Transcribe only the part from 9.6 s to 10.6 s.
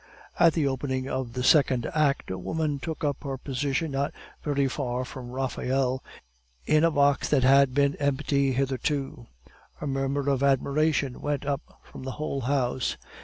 A murmur of